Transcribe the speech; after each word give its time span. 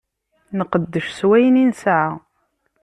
Nqeddec 0.57 1.07
s 1.17 1.19
wayen 1.27 1.61
i 1.63 1.65
nesɛa. 1.65 2.09